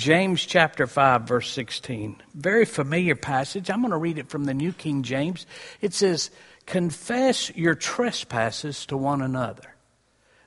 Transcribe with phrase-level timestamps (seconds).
[0.00, 2.22] James chapter 5, verse 16.
[2.32, 3.68] Very familiar passage.
[3.68, 5.44] I'm going to read it from the New King James.
[5.82, 6.30] It says,
[6.64, 9.74] Confess your trespasses to one another,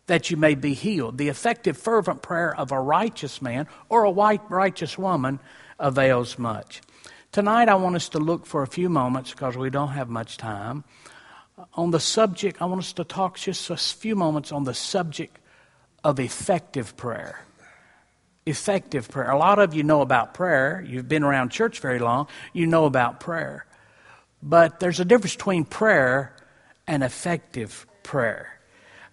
[0.08, 1.20] that you may be healed.
[1.20, 5.40] The effective, fervent prayer of a righteous man or a white righteous woman
[5.78, 6.82] avails much.
[7.32, 10.38] Tonight, I want us to look for a few moments, because we don't have much
[10.38, 10.84] time,
[11.76, 12.60] on the subject.
[12.60, 15.38] I want us to talk just a few moments on the subject
[16.04, 17.46] of effective prayer
[18.46, 19.32] effective prayer.
[19.32, 20.84] A lot of you know about prayer.
[20.88, 22.28] You've been around church very long.
[22.52, 23.66] You know about prayer.
[24.42, 26.36] But there's a difference between prayer
[26.86, 28.60] and effective prayer.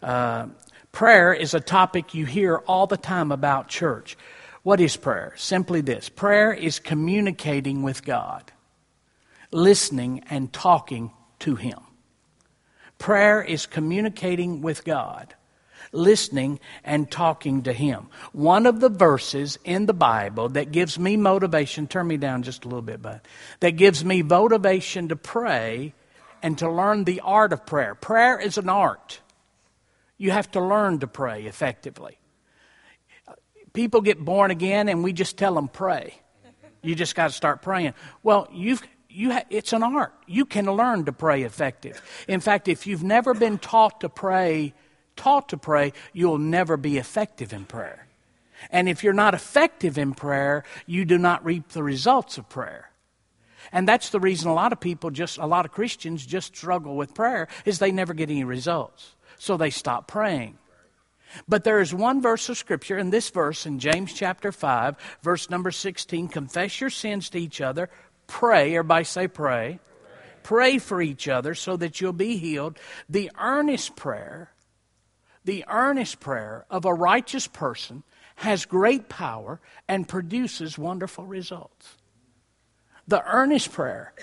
[0.02, 0.48] Uh,
[0.90, 4.16] prayer is a topic you hear all the time about church.
[4.62, 5.34] What is prayer?
[5.36, 8.52] Simply this prayer is communicating with God,
[9.52, 11.78] listening and talking to Him.
[12.98, 15.34] Prayer is communicating with God
[15.92, 18.08] listening and talking to Him.
[18.32, 22.64] One of the verses in the Bible that gives me motivation, turn me down just
[22.64, 23.20] a little bit, bud,
[23.60, 25.94] that gives me motivation to pray
[26.42, 27.94] and to learn the art of prayer.
[27.94, 29.20] Prayer is an art.
[30.16, 32.18] You have to learn to pray effectively.
[33.72, 36.14] People get born again and we just tell them pray.
[36.82, 37.94] You just got to start praying.
[38.22, 40.14] Well, you've you ha- it's an art.
[40.26, 42.00] You can learn to pray effective.
[42.28, 44.72] In fact, if you've never been taught to pray
[45.16, 48.06] taught to pray, you'll never be effective in prayer.
[48.70, 52.90] And if you're not effective in prayer, you do not reap the results of prayer.
[53.72, 56.96] And that's the reason a lot of people just, a lot of Christians just struggle
[56.96, 59.14] with prayer, is they never get any results.
[59.38, 60.58] So they stop praying.
[61.48, 65.48] But there is one verse of Scripture, in this verse in James chapter 5, verse
[65.48, 67.88] number 16 confess your sins to each other,
[68.26, 69.78] pray, everybody say pray.
[70.42, 72.78] Pray for each other so that you'll be healed.
[73.08, 74.50] The earnest prayer
[75.50, 78.04] the earnest prayer of a righteous person
[78.36, 81.96] has great power and produces wonderful results.
[83.08, 84.14] The earnest prayer,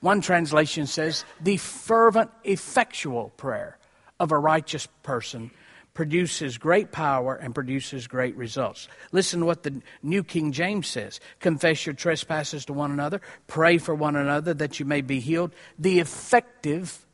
[0.00, 3.78] one translation says, the fervent, effectual prayer
[4.18, 5.52] of a righteous person
[5.94, 8.88] produces great power and produces great results.
[9.12, 13.78] Listen to what the New King James says Confess your trespasses to one another, pray
[13.78, 15.52] for one another that you may be healed.
[15.78, 17.06] The effective,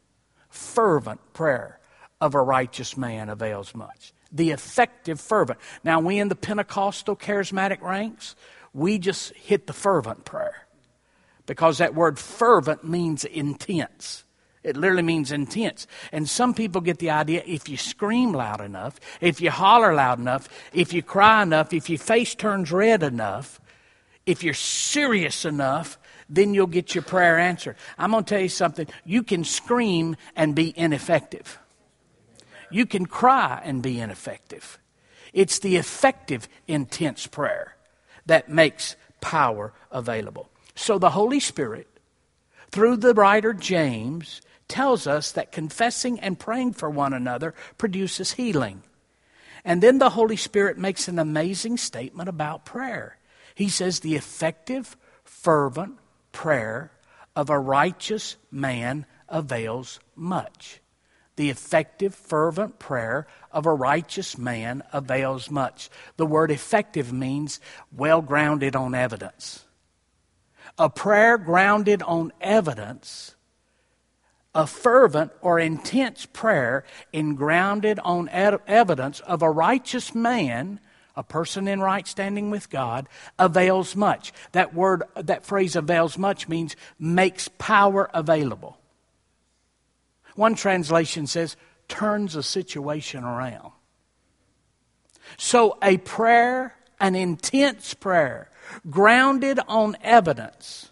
[0.48, 1.79] fervent prayer
[2.20, 4.12] of a righteous man avails much.
[4.32, 5.58] The effective fervent.
[5.82, 8.36] Now, we in the Pentecostal charismatic ranks,
[8.72, 10.66] we just hit the fervent prayer
[11.46, 14.24] because that word fervent means intense.
[14.62, 15.86] It literally means intense.
[16.12, 20.18] And some people get the idea if you scream loud enough, if you holler loud
[20.18, 23.60] enough, if you cry enough, if your face turns red enough,
[24.26, 25.98] if you're serious enough,
[26.28, 27.76] then you'll get your prayer answered.
[27.98, 28.86] I'm going to tell you something.
[29.04, 31.58] You can scream and be ineffective.
[32.70, 34.78] You can cry and be ineffective.
[35.32, 37.76] It's the effective, intense prayer
[38.26, 40.48] that makes power available.
[40.74, 41.88] So the Holy Spirit,
[42.70, 48.82] through the writer James, tells us that confessing and praying for one another produces healing.
[49.64, 53.18] And then the Holy Spirit makes an amazing statement about prayer.
[53.54, 55.98] He says, The effective, fervent
[56.32, 56.92] prayer
[57.36, 60.79] of a righteous man avails much.
[61.40, 65.88] The effective, fervent prayer of a righteous man avails much.
[66.18, 69.64] The word effective means well grounded on evidence.
[70.78, 73.36] A prayer grounded on evidence,
[74.54, 80.78] a fervent or intense prayer in grounded on evidence of a righteous man,
[81.16, 83.08] a person in right standing with God,
[83.38, 84.34] avails much.
[84.52, 88.76] That word, that phrase avails much means makes power available.
[90.40, 91.54] One translation says,
[91.86, 93.72] turns a situation around.
[95.36, 98.48] So a prayer, an intense prayer,
[98.88, 100.88] grounded on evidence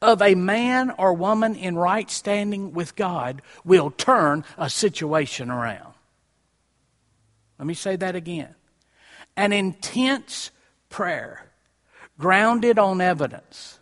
[0.00, 5.92] of a man or woman in right standing with God will turn a situation around.
[7.58, 8.54] Let me say that again.
[9.36, 10.50] An intense
[10.88, 11.50] prayer
[12.18, 13.80] grounded on evidence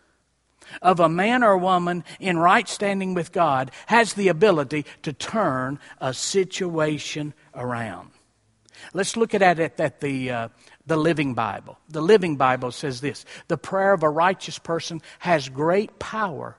[0.81, 5.79] of a man or woman in right standing with God has the ability to turn
[6.01, 8.11] a situation around.
[8.95, 10.49] Let's look at it at the, uh,
[10.87, 11.79] the Living Bible.
[11.89, 16.57] The Living Bible says this The prayer of a righteous person has great power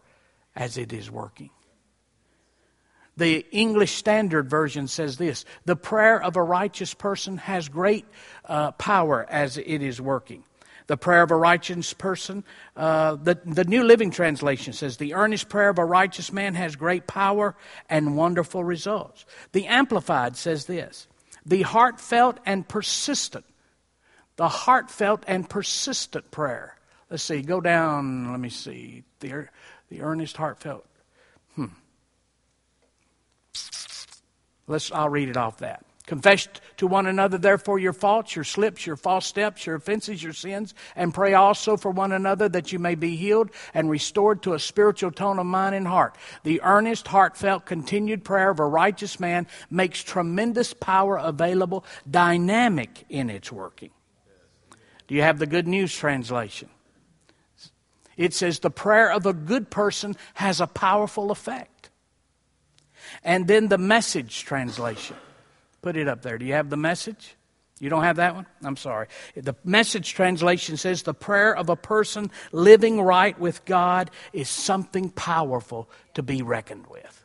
[0.56, 1.50] as it is working.
[3.16, 8.06] The English Standard Version says this The prayer of a righteous person has great
[8.46, 10.44] uh, power as it is working.
[10.88, 12.44] The prayer of a righteous person,
[12.76, 16.76] uh, the, the New Living Translation says, The earnest prayer of a righteous man has
[16.76, 17.56] great power
[17.90, 19.26] and wonderful results.
[19.54, 21.08] The Amplified says this
[21.46, 23.46] The heartfelt and persistent,
[24.36, 26.78] the heartfelt and persistent prayer.
[27.10, 29.04] Let's see, go down, let me see.
[29.20, 29.48] The,
[29.90, 30.86] the earnest, heartfelt.
[31.56, 31.68] Hmm.
[34.68, 35.86] Let's, I'll read it off that.
[36.06, 40.34] Confess to one another, therefore, your faults, your slips, your false steps, your offenses, your
[40.34, 44.54] sins, and pray also for one another that you may be healed and restored to
[44.54, 46.18] a spiritual tone of mind and heart.
[46.44, 53.30] The earnest, heartfelt, continued prayer of a righteous man makes tremendous power available, dynamic in
[53.30, 53.92] its working.
[55.08, 56.68] Do you have the Good News translation?
[58.18, 61.90] It says, The prayer of a good person has a powerful effect.
[63.24, 65.16] And then the message translation.
[65.84, 66.40] Put it up there.
[66.40, 67.36] Do you have the message?
[67.80, 68.46] You don't have that one?
[68.64, 69.08] I'm sorry.
[69.36, 75.10] The message translation says the prayer of a person living right with God is something
[75.10, 77.20] powerful to be reckoned with.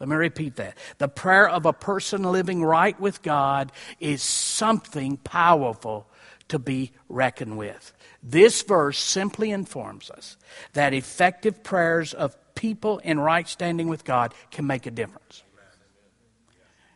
[0.00, 0.76] Let me repeat that.
[0.98, 3.70] The prayer of a person living right with God
[4.00, 6.08] is something powerful
[6.48, 7.92] to be reckoned with.
[8.20, 10.36] This verse simply informs us
[10.72, 15.44] that effective prayers of people in right standing with God can make a difference.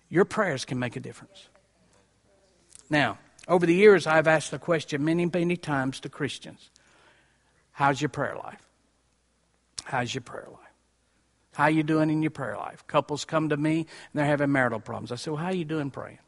[0.08, 1.49] Your prayers can make a difference.
[2.88, 3.19] Now,
[3.49, 6.70] over the years, I've asked the question many, many times to Christians
[7.73, 8.62] How's your prayer life?
[9.85, 10.61] How's your prayer life?
[11.53, 12.87] How you doing in your prayer life?
[12.87, 15.12] Couples come to me and they're having marital problems.
[15.12, 16.19] I say, Well, how are you doing praying?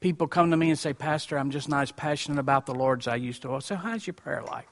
[0.00, 3.00] People come to me and say, Pastor, I'm just not as passionate about the Lord
[3.00, 3.54] as I used to.
[3.54, 4.66] I say, How's your prayer life?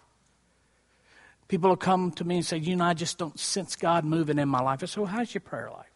[1.48, 4.38] People will come to me and say, You know, I just don't sense God moving
[4.38, 4.82] in my life.
[4.82, 5.90] I say, Well, how's your prayer life?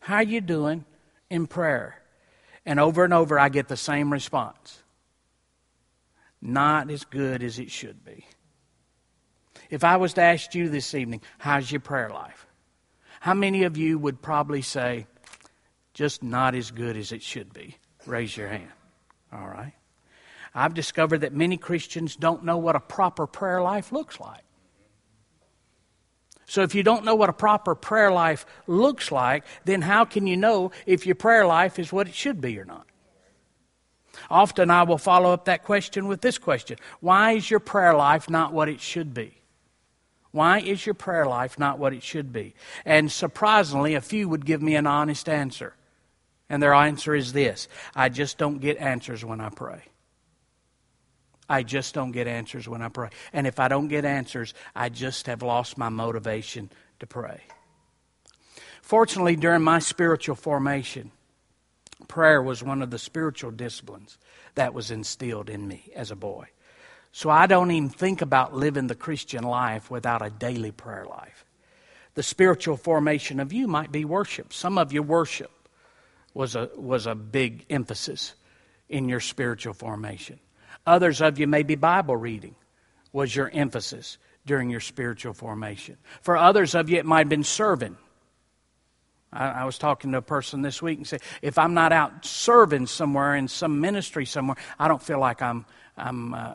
[0.00, 0.84] How are you doing
[1.30, 2.00] in prayer.
[2.66, 4.82] And over and over, I get the same response
[6.44, 8.26] not as good as it should be.
[9.70, 12.46] If I was to ask you this evening, how's your prayer life?
[13.18, 15.06] How many of you would probably say,
[15.94, 17.78] just not as good as it should be?
[18.06, 18.70] Raise your hand.
[19.32, 19.72] All right.
[20.54, 24.43] I've discovered that many Christians don't know what a proper prayer life looks like.
[26.54, 30.28] So if you don't know what a proper prayer life looks like, then how can
[30.28, 32.86] you know if your prayer life is what it should be or not?
[34.30, 38.30] Often I will follow up that question with this question Why is your prayer life
[38.30, 39.34] not what it should be?
[40.30, 42.54] Why is your prayer life not what it should be?
[42.84, 45.74] And surprisingly, a few would give me an honest answer.
[46.48, 47.66] And their answer is this
[47.96, 49.82] I just don't get answers when I pray.
[51.48, 53.10] I just don't get answers when I pray.
[53.32, 56.70] And if I don't get answers, I just have lost my motivation
[57.00, 57.42] to pray.
[58.82, 61.10] Fortunately, during my spiritual formation,
[62.08, 64.18] prayer was one of the spiritual disciplines
[64.54, 66.48] that was instilled in me as a boy.
[67.12, 71.44] So I don't even think about living the Christian life without a daily prayer life.
[72.14, 74.52] The spiritual formation of you might be worship.
[74.52, 75.50] Some of your worship
[76.32, 78.34] was a, was a big emphasis
[78.88, 80.38] in your spiritual formation.
[80.86, 82.54] Others of you, maybe Bible reading
[83.12, 85.96] was your emphasis during your spiritual formation.
[86.20, 87.96] For others of you, it might have been serving.
[89.32, 92.24] I, I, was talking to a person this week and said, if I'm not out
[92.24, 95.64] serving somewhere in some ministry somewhere, I don't feel like I'm,
[95.96, 96.54] I'm uh,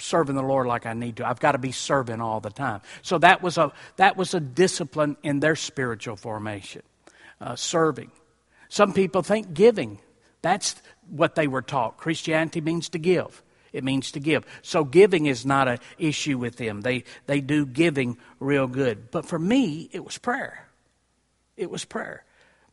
[0.00, 1.28] serving the Lord like I need to.
[1.28, 2.80] I've got to be serving all the time.
[3.02, 6.82] So that was a, that was a discipline in their spiritual formation,
[7.40, 8.10] uh, serving.
[8.68, 10.00] Some people think giving.
[10.42, 10.74] That's
[11.08, 11.96] what they were taught.
[11.96, 13.42] Christianity means to give.
[13.74, 14.46] It means to give.
[14.62, 16.80] So giving is not an issue with them.
[16.80, 19.10] They, they do giving real good.
[19.10, 20.68] But for me, it was prayer.
[21.56, 22.24] It was prayer.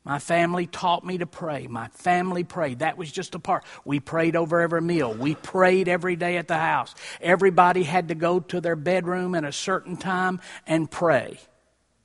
[0.04, 1.66] My family taught me to pray.
[1.66, 2.80] My family prayed.
[2.80, 3.64] That was just a part.
[3.84, 5.12] We prayed over every meal.
[5.12, 6.94] We prayed every day at the house.
[7.20, 11.40] Everybody had to go to their bedroom at a certain time and pray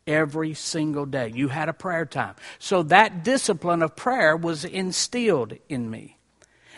[0.07, 1.33] every single day.
[1.35, 2.35] You had a prayer time.
[2.59, 6.16] So that discipline of prayer was instilled in me.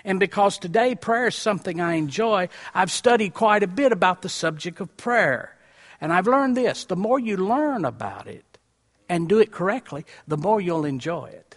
[0.08, 4.30] And because today prayer is something I enjoy, I've studied quite a bit about the
[4.30, 5.54] subject of prayer.
[6.00, 8.58] And I've learned this the more you learn about it
[9.10, 11.56] and do it correctly, the more you'll enjoy it.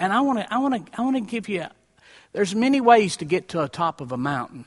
[0.00, 1.66] And I want to I want to I want to give you
[2.32, 4.64] there's many ways to get to the top of a mountain.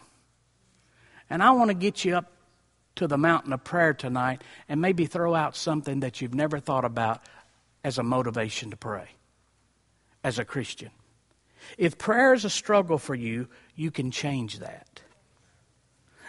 [1.29, 2.31] And I want to get you up
[2.95, 6.85] to the mountain of prayer tonight and maybe throw out something that you've never thought
[6.85, 7.21] about
[7.83, 9.09] as a motivation to pray.
[10.23, 10.91] as a Christian.
[11.77, 15.01] If prayer is a struggle for you, you can change that.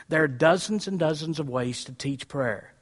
[0.09, 2.73] There are dozens and dozens of ways to teach prayer.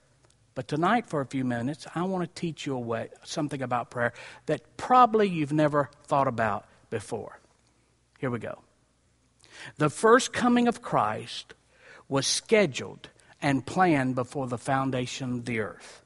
[0.54, 3.90] But tonight, for a few minutes, I want to teach you a way, something about
[3.90, 4.14] prayer
[4.46, 7.38] that probably you've never thought about before.
[8.18, 8.62] Here we go.
[9.76, 11.52] The first coming of Christ
[12.08, 13.10] was scheduled
[13.42, 16.02] and planned before the foundation of the earth.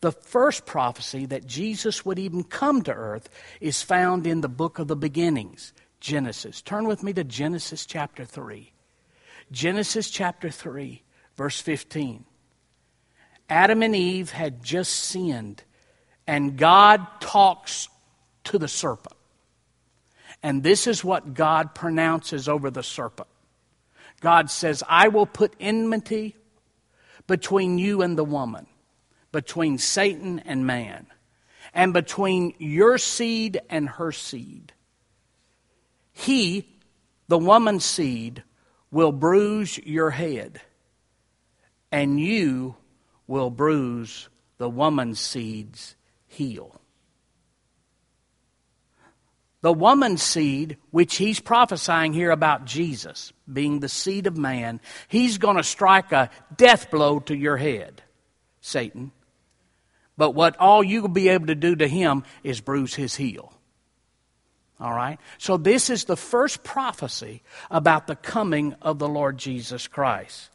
[0.00, 3.28] The first prophecy that Jesus would even come to earth
[3.60, 6.62] is found in the book of the beginnings, Genesis.
[6.62, 8.72] Turn with me to Genesis chapter 3.
[9.50, 11.02] Genesis chapter 3,
[11.36, 12.24] verse 15.
[13.50, 15.64] Adam and Eve had just sinned,
[16.26, 17.88] and God talks
[18.44, 19.16] to the serpent.
[20.42, 23.28] And this is what God pronounces over the serpent
[24.20, 26.34] God says, I will put enmity
[27.26, 28.66] between you and the woman,
[29.32, 31.06] between Satan and man,
[31.74, 34.72] and between your seed and her seed.
[36.12, 36.66] He,
[37.28, 38.42] the woman's seed,
[38.90, 40.60] will bruise your head,
[41.92, 42.76] and you
[43.26, 45.94] will bruise the woman's seed's
[46.26, 46.80] heel.
[49.60, 55.38] The woman's seed, which he's prophesying here about Jesus being the seed of man, he's
[55.38, 58.02] going to strike a death blow to your head,
[58.60, 59.10] Satan.
[60.18, 63.54] But what all you'll be able to do to him is bruise his heel.
[64.80, 65.18] All right?
[65.38, 70.50] So, this is the first prophecy about the coming of the Lord Jesus Christ.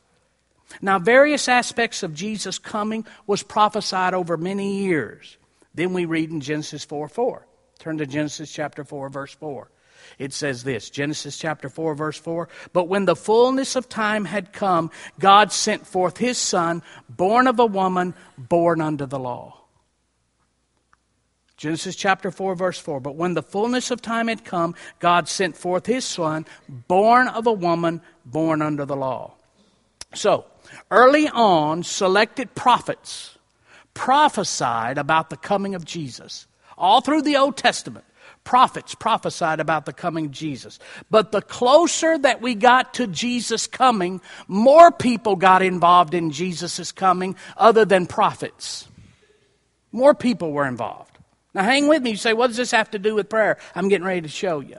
[0.82, 5.38] Now, various aspects of Jesus' coming was prophesied over many years.
[5.74, 7.48] Then we read in Genesis 4 4.
[7.80, 9.70] Turn to Genesis chapter 4, verse 4.
[10.20, 12.50] It says this Genesis chapter 4, verse 4.
[12.72, 17.60] But when the fullness of time had come, God sent forth his son, born of
[17.60, 19.60] a woman, born under the law.
[21.58, 23.00] Genesis chapter 4, verse 4.
[23.00, 27.48] But when the fullness of time had come, God sent forth his son, born of
[27.48, 29.36] a woman, born under the law.
[30.14, 30.46] So,
[30.92, 33.38] early on, selected prophets
[33.94, 36.48] prophesied about the coming of Jesus.
[36.78, 38.06] All through the Old Testament,
[38.44, 40.80] prophets prophesied about the coming Jesus.
[41.10, 46.92] But the closer that we got to Jesus coming, more people got involved in Jesus'
[46.92, 48.88] coming other than prophets.
[49.92, 51.18] More people were involved.
[51.54, 52.12] Now, hang with me.
[52.12, 53.58] You say, what does this have to do with prayer?
[53.76, 54.78] I'm getting ready to show you.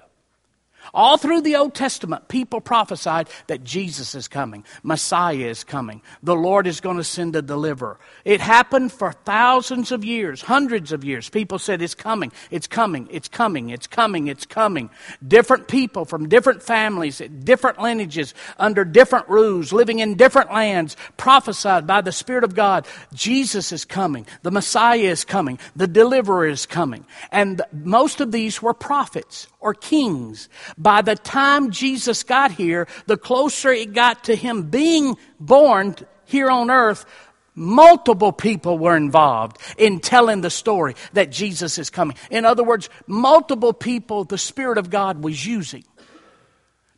[0.93, 6.37] All through the Old Testament, people prophesied that Jesus is coming, Messiah is coming, the
[6.37, 7.99] Lord is going to send a deliverer.
[8.25, 11.29] It happened for thousands of years, hundreds of years.
[11.29, 14.91] People said, It's coming, it's coming, it's coming, it's coming, it's coming.
[15.27, 21.87] Different people from different families, different lineages, under different rules, living in different lands, prophesied
[21.87, 26.67] by the Spirit of God Jesus is coming, the Messiah is coming, the deliverer is
[26.67, 27.07] coming.
[27.31, 30.51] And most of these were prophets or kings.
[30.77, 36.51] By the time Jesus got here, the closer it got to him being born here
[36.51, 37.07] on earth,
[37.55, 42.17] multiple people were involved in telling the story that Jesus is coming.
[42.31, 45.85] In other words, multiple people the Spirit of God was using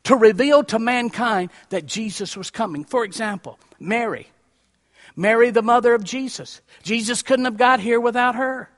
[0.03, 2.85] to reveal to mankind that Jesus was coming.
[2.85, 4.27] For example, Mary.
[5.15, 6.61] Mary, the mother of Jesus.
[6.83, 8.69] Jesus couldn't have got here without her.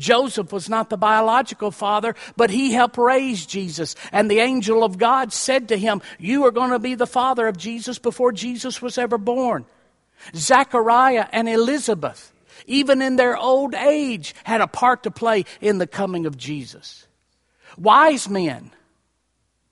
[0.00, 3.94] Joseph was not the biological father, but he helped raise Jesus.
[4.10, 7.46] And the angel of God said to him, You are going to be the father
[7.46, 9.66] of Jesus before Jesus was ever born.
[10.34, 12.32] Zechariah and Elizabeth,
[12.66, 17.06] even in their old age, had a part to play in the coming of Jesus.
[17.78, 18.72] Wise men,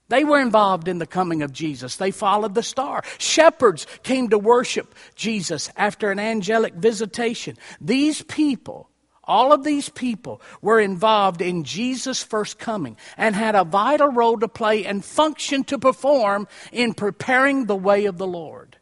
[0.09, 1.97] they were involved in the coming of Jesus.
[1.97, 3.03] They followed the star.
[3.19, 7.59] Shepherds came to worship Jesus after an angelic visitation.
[7.81, 8.89] These people
[9.29, 14.39] all of these people were involved in Jesus' first coming and had a vital role
[14.39, 18.79] to play and function to perform in preparing the way of the Lord.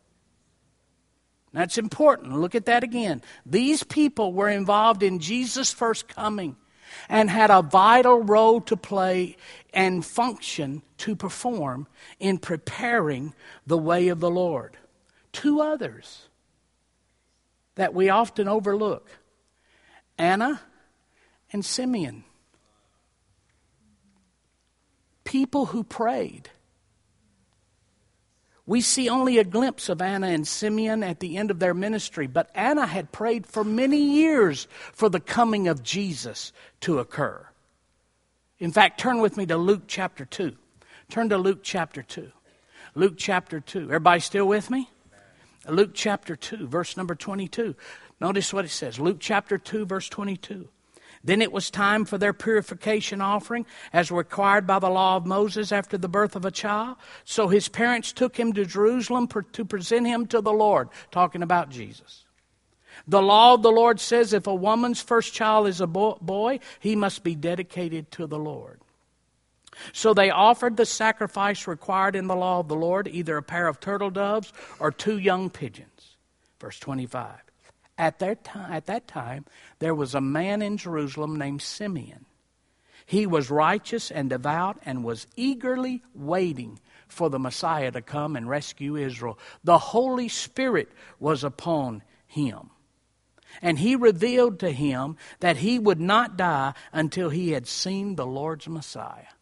[1.52, 2.38] That's important.
[2.38, 3.22] Look at that again.
[3.44, 6.56] These people were involved in Jesus' first coming
[7.08, 9.36] and had a vital role to play
[9.72, 11.86] and function to perform
[12.20, 13.34] in preparing
[13.66, 14.76] the way of the Lord.
[15.32, 16.28] Two others
[17.74, 19.08] that we often overlook
[20.18, 20.60] Anna
[21.52, 22.24] and Simeon.
[25.24, 26.50] People who prayed.
[28.64, 32.26] We see only a glimpse of Anna and Simeon at the end of their ministry,
[32.26, 37.46] but Anna had prayed for many years for the coming of Jesus to occur.
[38.58, 40.56] In fact, turn with me to Luke chapter 2.
[41.08, 42.32] Turn to Luke chapter 2.
[42.96, 43.82] Luke chapter 2.
[43.82, 44.88] Everybody still with me?
[45.68, 47.74] Luke chapter 2, verse number 22.
[48.20, 50.68] Notice what it says Luke chapter 2, verse 22.
[51.24, 55.72] Then it was time for their purification offering, as required by the law of Moses
[55.72, 56.98] after the birth of a child.
[57.24, 61.70] So his parents took him to Jerusalem to present him to the Lord, talking about
[61.70, 62.24] Jesus.
[63.08, 66.94] The law of the Lord says if a woman's first child is a boy, he
[66.94, 68.80] must be dedicated to the Lord.
[69.92, 73.66] So they offered the sacrifice required in the law of the Lord, either a pair
[73.66, 76.16] of turtle doves or two young pigeons.
[76.60, 77.45] Verse 25.
[77.98, 79.46] At that, time, at that time,
[79.78, 82.26] there was a man in Jerusalem named Simeon.
[83.06, 88.48] He was righteous and devout and was eagerly waiting for the Messiah to come and
[88.48, 89.38] rescue Israel.
[89.62, 92.70] The Holy Spirit was upon him.
[93.62, 98.26] And he revealed to him that he would not die until he had seen the
[98.26, 99.32] Lord's Messiah.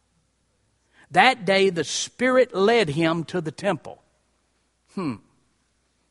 [1.11, 4.01] That day, the Spirit led him to the temple.
[4.93, 5.15] Hmm.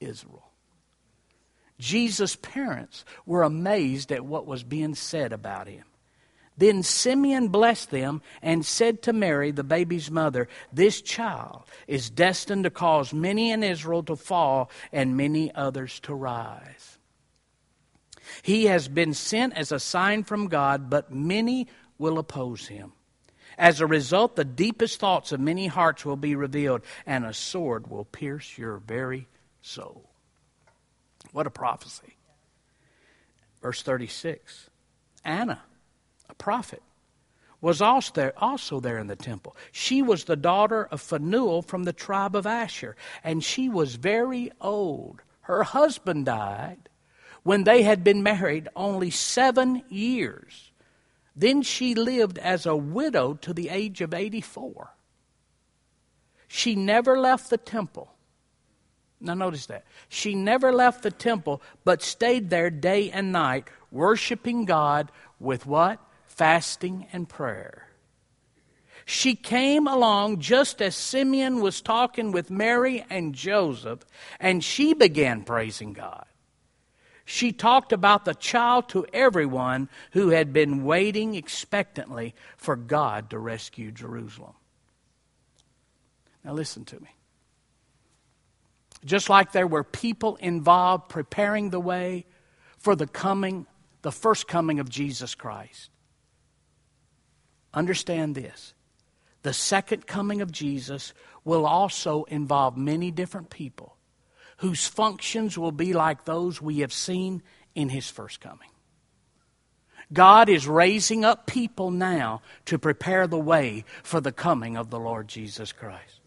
[0.00, 0.50] Israel.
[1.78, 5.84] Jesus' parents were amazed at what was being said about him.
[6.56, 12.64] Then Simeon blessed them and said to Mary, the baby's mother, This child is destined
[12.64, 16.98] to cause many in Israel to fall and many others to rise.
[18.42, 21.66] He has been sent as a sign from God, but many
[21.96, 22.92] will oppose him.
[23.56, 27.88] As a result, the deepest thoughts of many hearts will be revealed, and a sword
[27.88, 29.28] will pierce your very
[29.62, 30.10] soul.
[31.32, 32.16] What a prophecy.
[33.62, 34.70] Verse 36
[35.24, 35.62] Anna,
[36.28, 36.82] a prophet,
[37.60, 39.54] was also there, also there in the temple.
[39.70, 44.50] She was the daughter of Phanuel from the tribe of Asher, and she was very
[44.60, 45.20] old.
[45.42, 46.88] Her husband died
[47.42, 50.70] when they had been married only seven years.
[51.36, 54.94] Then she lived as a widow to the age of 84.
[56.48, 58.12] She never left the temple
[59.20, 59.84] now, notice that.
[60.08, 66.00] She never left the temple, but stayed there day and night, worshiping God with what?
[66.26, 67.88] Fasting and prayer.
[69.04, 74.00] She came along just as Simeon was talking with Mary and Joseph,
[74.38, 76.24] and she began praising God.
[77.26, 83.38] She talked about the child to everyone who had been waiting expectantly for God to
[83.38, 84.54] rescue Jerusalem.
[86.42, 87.08] Now, listen to me.
[89.04, 92.26] Just like there were people involved preparing the way
[92.78, 93.66] for the coming,
[94.02, 95.90] the first coming of Jesus Christ.
[97.72, 98.74] Understand this
[99.42, 103.96] the second coming of Jesus will also involve many different people
[104.58, 107.42] whose functions will be like those we have seen
[107.74, 108.68] in his first coming.
[110.12, 114.98] God is raising up people now to prepare the way for the coming of the
[114.98, 116.19] Lord Jesus Christ.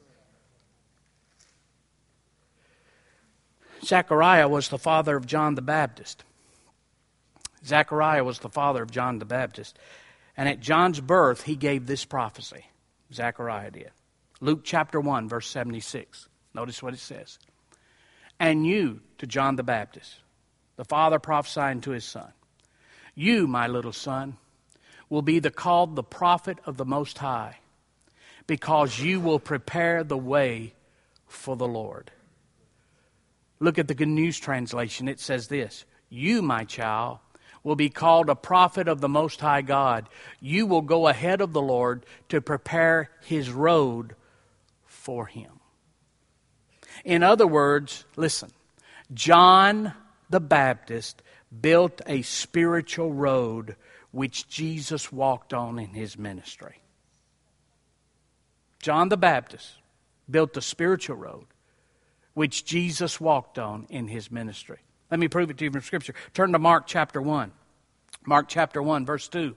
[3.83, 6.23] Zechariah was the father of John the Baptist.
[7.65, 9.77] Zechariah was the father of John the Baptist.
[10.35, 12.65] And at John's birth, he gave this prophecy.
[13.13, 13.91] Zechariah did.
[14.41, 16.27] Luke chapter 1, verse 76.
[16.53, 17.39] Notice what it says.
[18.39, 20.15] And you, to John the Baptist,
[20.75, 22.33] the father prophesying to his son,
[23.15, 24.37] you, my little son,
[25.09, 27.59] will be the called the prophet of the Most High,
[28.47, 30.73] because you will prepare the way
[31.27, 32.11] for the Lord.
[33.63, 35.07] Look at the Good News translation.
[35.07, 37.19] It says this You, my child,
[37.63, 40.09] will be called a prophet of the Most High God.
[40.41, 44.17] You will go ahead of the Lord to prepare his road
[44.85, 45.61] for him.
[47.05, 48.51] In other words, listen,
[49.13, 49.93] John
[50.29, 51.23] the Baptist
[51.61, 53.77] built a spiritual road
[54.11, 56.81] which Jesus walked on in his ministry.
[58.81, 59.71] John the Baptist
[60.29, 61.45] built a spiritual road
[62.33, 64.79] which Jesus walked on in his ministry.
[65.11, 66.15] Let me prove it to you from Scripture.
[66.33, 67.51] Turn to Mark chapter 1.
[68.25, 69.55] Mark chapter 1, verse 2.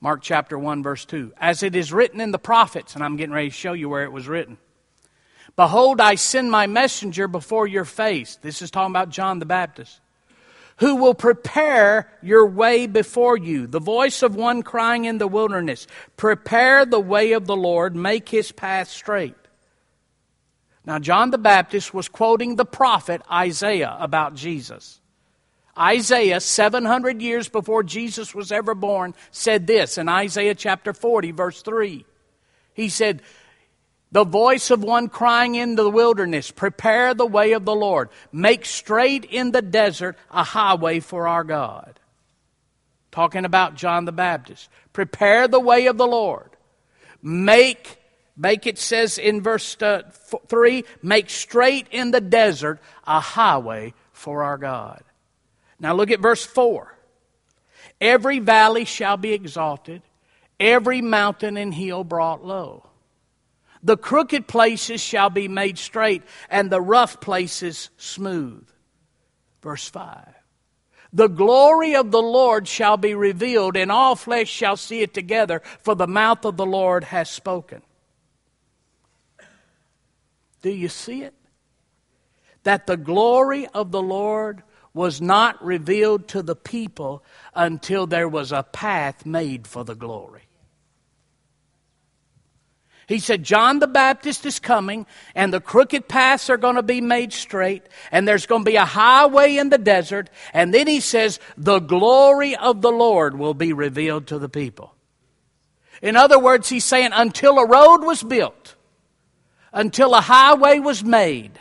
[0.00, 1.32] Mark chapter 1, verse 2.
[1.38, 4.04] As it is written in the prophets, and I'm getting ready to show you where
[4.04, 4.58] it was written.
[5.56, 8.36] Behold, I send my messenger before your face.
[8.42, 10.00] This is talking about John the Baptist.
[10.78, 13.68] Who will prepare your way before you?
[13.68, 18.28] The voice of one crying in the wilderness, Prepare the way of the Lord, make
[18.28, 19.36] his path straight.
[20.86, 25.00] Now, John the Baptist was quoting the prophet Isaiah about Jesus.
[25.78, 31.62] Isaiah, 700 years before Jesus was ever born, said this in Isaiah chapter 40, verse
[31.62, 32.04] 3.
[32.74, 33.22] He said,
[34.12, 38.64] The voice of one crying in the wilderness, Prepare the way of the Lord, make
[38.66, 41.98] straight in the desert a highway for our God.
[43.10, 44.68] Talking about John the Baptist.
[44.92, 46.50] Prepare the way of the Lord.
[47.22, 47.96] Make
[48.36, 50.02] Make it says in verse uh,
[50.48, 55.02] 3 make straight in the desert a highway for our God.
[55.78, 56.96] Now look at verse 4.
[58.00, 60.02] Every valley shall be exalted,
[60.58, 62.86] every mountain and hill brought low.
[63.82, 68.66] The crooked places shall be made straight, and the rough places smooth.
[69.62, 70.34] Verse 5.
[71.12, 75.62] The glory of the Lord shall be revealed, and all flesh shall see it together,
[75.82, 77.82] for the mouth of the Lord has spoken.
[80.64, 81.34] Do you see it?
[82.62, 84.62] That the glory of the Lord
[84.94, 87.22] was not revealed to the people
[87.54, 90.40] until there was a path made for the glory.
[93.06, 97.02] He said, John the Baptist is coming, and the crooked paths are going to be
[97.02, 100.30] made straight, and there's going to be a highway in the desert.
[100.54, 104.94] And then he says, the glory of the Lord will be revealed to the people.
[106.00, 108.76] In other words, he's saying, until a road was built,
[109.74, 111.60] until a highway was made,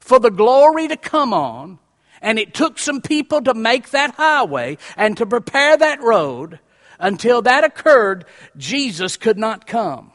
[0.00, 1.78] for the glory to come on,
[2.22, 6.60] and it took some people to make that highway and to prepare that road.
[6.98, 8.24] Until that occurred,
[8.56, 10.12] Jesus could not come.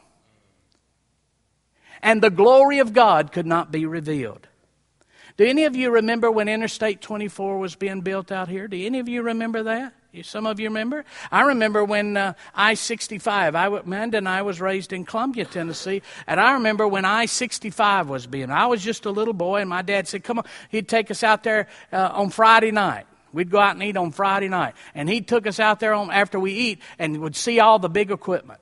[2.02, 4.48] And the glory of God could not be revealed.
[5.36, 8.66] Do any of you remember when Interstate 24 was being built out here?
[8.66, 9.94] Do any of you remember that?
[10.20, 11.06] Some of you remember?
[11.30, 16.02] I remember when uh, I 65, I, Amanda and I was raised in Columbia, Tennessee,
[16.26, 18.50] and I remember when I 65 was being.
[18.50, 20.44] I was just a little boy, and my dad said, Come on.
[20.68, 23.06] He'd take us out there uh, on Friday night.
[23.32, 24.74] We'd go out and eat on Friday night.
[24.94, 27.88] And he took us out there on, after we eat and would see all the
[27.88, 28.60] big equipment.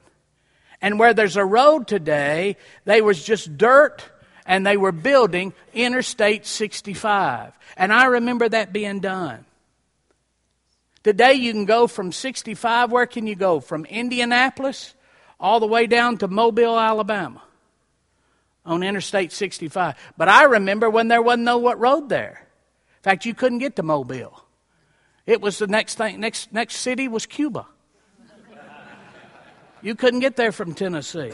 [0.81, 4.05] And where there's a road today, they was just dirt
[4.47, 7.53] and they were building Interstate 65.
[7.77, 9.45] And I remember that being done.
[11.03, 13.61] Today you can go from 65, where can you go?
[13.61, 14.95] From Indianapolis
[15.39, 17.43] all the way down to Mobile, Alabama
[18.67, 19.95] on Interstate 65.
[20.17, 22.47] But I remember when there wasn't no what road there.
[22.99, 24.45] In fact, you couldn't get to Mobile.
[25.27, 27.67] It was the next thing, next, next city was Cuba.
[29.83, 31.33] You couldn't get there from Tennessee.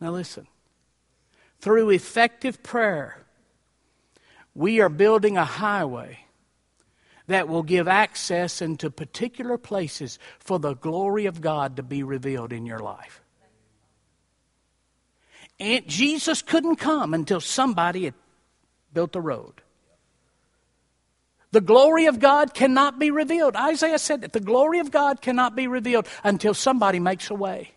[0.00, 0.46] Now listen.
[1.60, 3.26] Through effective prayer,
[4.54, 6.25] we are building a highway
[7.26, 12.52] that will give access into particular places for the glory of God to be revealed
[12.52, 13.22] in your life.
[15.58, 18.14] And Jesus couldn't come until somebody had
[18.92, 19.62] built a road.
[21.52, 23.56] The glory of God cannot be revealed.
[23.56, 27.72] Isaiah said that the glory of God cannot be revealed until somebody makes a way.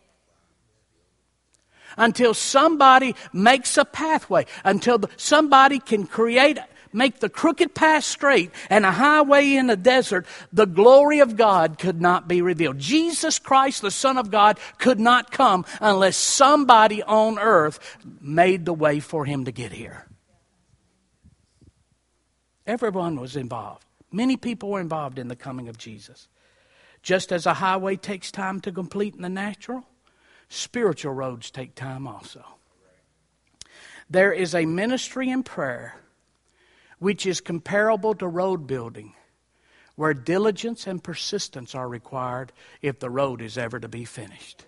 [1.95, 4.45] Until somebody makes a pathway.
[4.65, 6.57] Until somebody can create
[6.93, 11.77] make the crooked path straight and a highway in the desert, the glory of God
[11.77, 12.79] could not be revealed.
[12.79, 18.73] Jesus Christ, the Son of God, could not come unless somebody on earth made the
[18.73, 20.05] way for him to get here.
[22.65, 23.85] Everyone was involved.
[24.11, 26.27] Many people were involved in the coming of Jesus.
[27.01, 29.85] Just as a highway takes time to complete in the natural,
[30.49, 32.43] spiritual roads take time also.
[34.09, 35.95] There is a ministry in prayer
[36.99, 39.13] which is comparable to road building,
[39.95, 44.65] where diligence and persistence are required if the road is ever to be finished.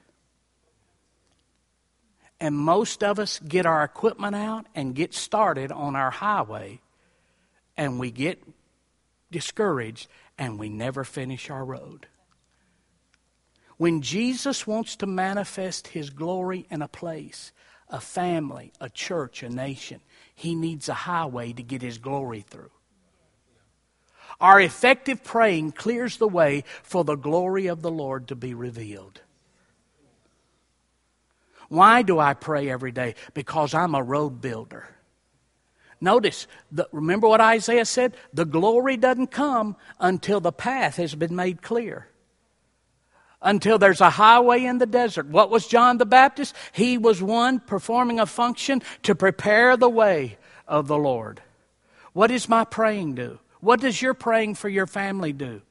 [2.40, 6.82] And most of us get our equipment out and get started on our highway,
[7.78, 8.42] and we get
[9.30, 12.08] discouraged and we never finish our road.
[13.78, 17.52] When Jesus wants to manifest his glory in a place,
[17.90, 20.02] a family, a church, a nation,
[20.42, 22.72] he needs a highway to get his glory through.
[24.40, 29.22] Our effective praying clears the way for the glory of the Lord to be revealed.
[31.70, 33.14] Why do I pray every day?
[33.36, 34.90] Because I'm a road builder.
[36.02, 38.18] Notice, the, remember what Isaiah said?
[38.34, 42.11] The glory doesn't come until the path has been made clear
[43.42, 45.28] until there's a highway in the desert.
[45.28, 46.56] What was John the Baptist?
[46.72, 51.42] He was one performing a function to prepare the way of the Lord.
[52.14, 53.40] What does my praying do?
[53.60, 55.62] What does your praying for your family do?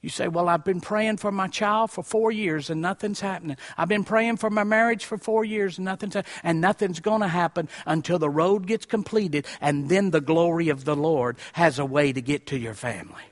[0.00, 3.56] You say, Well, I've been praying for my child for four years and nothing's happening.
[3.76, 7.28] I've been praying for my marriage for four years and nothing's and nothing's going to
[7.28, 11.84] happen until the road gets completed and then the glory of the Lord has a
[11.84, 13.24] way to get to your family.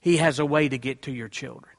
[0.00, 1.74] He has a way to get to your children.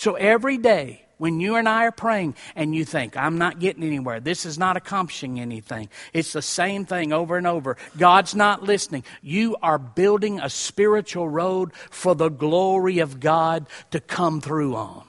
[0.00, 3.82] So every day, when you and I are praying and you think, I'm not getting
[3.82, 7.76] anywhere, this is not accomplishing anything, it's the same thing over and over.
[7.98, 9.04] God's not listening.
[9.20, 15.04] You are building a spiritual road for the glory of God to come through on.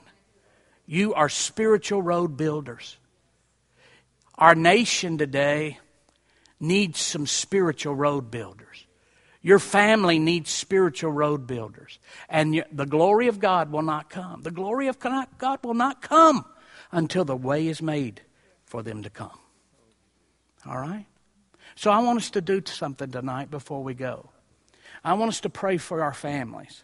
[0.86, 2.98] You are spiritual road builders.
[4.38, 5.80] Our nation today
[6.60, 8.86] needs some spiritual road builders.
[9.42, 12.00] Your family needs spiritual road builders.
[12.30, 14.42] And the glory of God will not come.
[14.44, 16.46] The glory of God will not come
[16.92, 18.22] until the way is made
[18.66, 19.40] for them to come.
[20.66, 21.08] All right?
[21.76, 24.30] So I want us to do something tonight before we go.
[25.04, 26.84] I want us to pray for our families.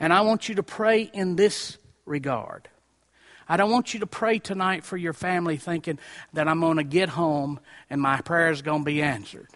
[0.00, 2.68] And I want you to pray in this regard.
[3.48, 5.98] I don't want you to pray tonight for your family thinking
[6.32, 7.60] that I'm going to get home
[7.90, 9.48] and my prayer is going to be answered.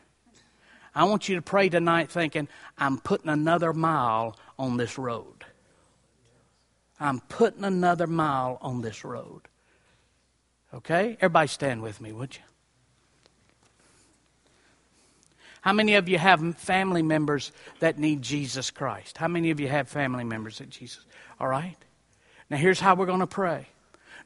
[0.94, 5.44] I want you to pray tonight thinking, I'm putting another mile on this road.
[7.00, 9.42] I'm putting another mile on this road.
[10.74, 11.16] Okay?
[11.20, 12.42] Everybody stand with me, would you?
[15.62, 19.16] How many of you have family members that need Jesus Christ?
[19.16, 21.04] How many of you have family members that Jesus?
[21.38, 21.76] All right?
[22.50, 23.68] Now here's how we're going to pray.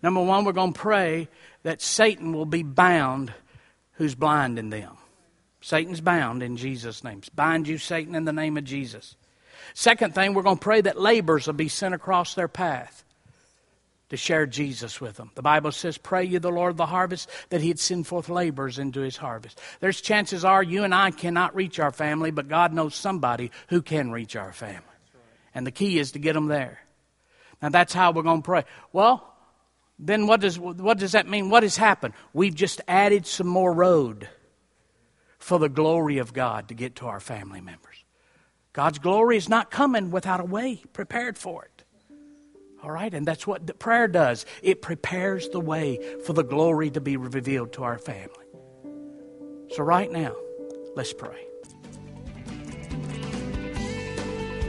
[0.03, 1.29] Number one, we're going to pray
[1.63, 3.33] that Satan will be bound
[3.93, 4.97] who's blinding them.
[5.61, 7.23] Satan's bound in Jesus' name.
[7.35, 9.17] Bind you, Satan, in the name of Jesus.
[9.75, 13.05] Second thing, we're going to pray that laborers will be sent across their path
[14.09, 15.31] to share Jesus with them.
[15.35, 18.79] The Bible says, Pray you the Lord of the harvest that he'd send forth laborers
[18.79, 19.61] into his harvest.
[19.81, 23.83] There's chances are you and I cannot reach our family, but God knows somebody who
[23.83, 24.83] can reach our family.
[25.55, 26.79] And the key is to get them there.
[27.61, 28.65] Now that's how we're going to pray.
[28.93, 29.33] Well,
[29.99, 31.51] then what does, what does that mean?
[31.51, 32.15] What has happened?
[32.33, 34.29] We've just added some more road
[35.47, 38.05] for the glory of God to get to our family members.
[38.73, 41.85] God's glory is not coming without a way prepared for it.
[42.83, 43.15] All right?
[43.15, 47.73] And that's what prayer does it prepares the way for the glory to be revealed
[47.75, 48.45] to our family.
[49.71, 50.35] So, right now,
[50.97, 51.47] let's pray.